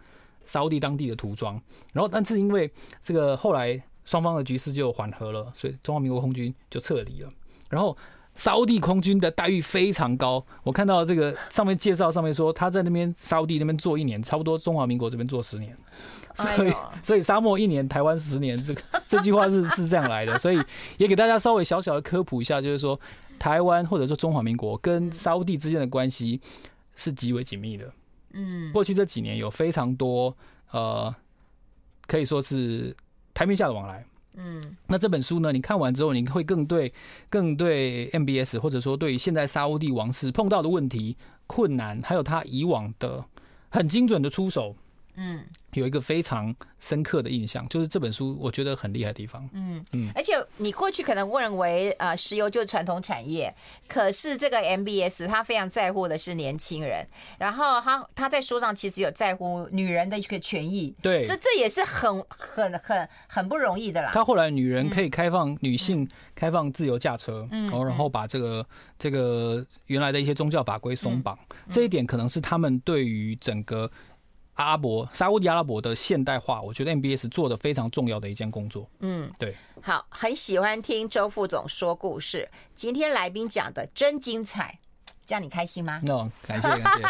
[0.45, 1.53] 沙乌地当地的涂装，
[1.93, 2.71] 然后但是因为
[3.03, 3.81] 这个后来。
[4.09, 7.31] 双方的局势就缓和了，所以中华民国空军就撤离了。
[7.69, 7.95] 然后
[8.33, 15.77] 沙乌地空军的待遇非常高，我看到这个上面介绍上面说他在那边沙乌地那边做一年，差不多中华民国这边做十年。
[16.33, 20.39] 所以所以沙漠一年，台湾十年，这个 这句话是是这样来的。
[20.39, 20.59] 所以
[20.97, 22.99] 也给大家稍微小小的科普一下，就是说
[23.37, 26.41] 台湾或者说中华民国跟沙乌地之间的关系
[26.95, 27.93] 是极为紧密的。
[28.33, 30.35] 嗯，过去这几年有非常多
[30.71, 31.13] 呃，
[32.07, 32.95] 可以说是。
[33.39, 34.03] 台面下的往来，
[34.35, 36.91] 嗯，那这本书呢，你看完之后，你会更对
[37.29, 41.15] 更对 MBS 或者说对于现在沙乌地王室碰到的问题、
[41.47, 43.23] 困难，还有他以往的
[43.69, 44.75] 很精准的出手。
[45.21, 45.43] 嗯，
[45.73, 49.47] 有一个非常深刻的印象，就是这本书我觉得很厉害的地方。
[49.51, 53.53] 嗯嗯，而且你过去可能误认为呃石油就是传统产业，
[53.89, 57.05] 可是这个 MBS 他非常在乎的是年轻人，
[57.37, 60.95] 然后他他在书上其实有在乎女人的一个权益。
[61.01, 64.11] 对，这这也是很很很很不容易的啦。
[64.13, 68.65] 他后来女人可以开放女性开放自由驾车，嗯，然后把这个
[68.97, 71.37] 这个原来的一些宗教法规松绑，
[71.69, 73.91] 这一点可能是他们对于整个。
[74.59, 78.85] 阿拉伯、沙乌地阿拉伯的现代化，我觉得 MBS 做的非常重要的一件工作。
[78.99, 79.55] 嗯，对。
[79.81, 82.49] 好，很喜欢听周副总说故事。
[82.75, 84.77] 今天来宾讲的真精彩。
[85.29, 87.03] 这样你开心吗？No，感谢感谢。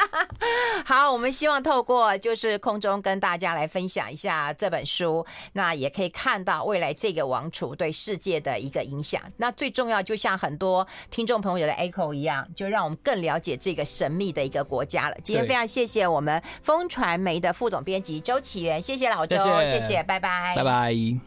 [0.83, 9.21] 好，我们希望透过就是空中跟大家来分享一下这本书，那也可以看到未来这个王储对世界的一个影响。
[9.37, 15.15] 那最重要，就像很多听众朋友的 echo 一样，就让我们更了解这个神秘的一个国家了。
[15.23, 21.19] 今天非常谢谢我们风传媒的副总编辑周启源，谢谢老周，谢谢，谢谢，拜拜，拜拜。